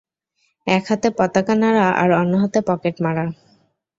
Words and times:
এক 0.67 0.83
হাতে 0.89 1.09
পতাকা 1.17 1.53
নাড়া 1.61 1.87
আর 2.01 2.09
অন্য 2.21 2.33
হাতে 2.43 2.59
পকেট 2.69 2.95
মারা। 3.05 3.25